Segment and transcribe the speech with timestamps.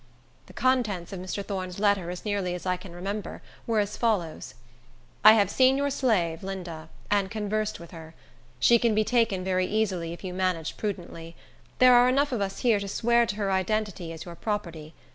[0.47, 1.45] The contents of Mr.
[1.45, 4.55] Thorne's letter, as nearly as I can remember, were as follows:
[5.23, 8.15] "I have seen your slave, Linda, and conversed with her.
[8.59, 11.35] She can be taken very easily, if you manage prudently.
[11.77, 14.95] There are enough of us here to swear to her identity as your property.